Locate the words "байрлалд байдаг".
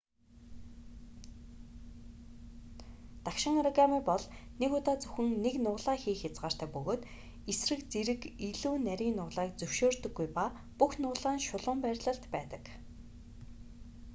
11.83-12.63